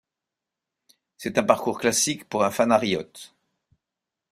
C'est 1.15 1.37
un 1.37 1.43
parcours 1.43 1.77
classique 1.79 2.27
pour 2.27 2.43
un 2.43 2.49
phanariote. 2.49 3.35